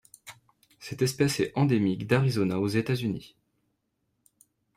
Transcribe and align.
Cette 0.79 1.03
espèce 1.03 1.39
est 1.41 1.51
endémique 1.55 2.07
d'Arizona 2.07 2.59
aux 2.59 2.65
États-Unis. 2.67 3.35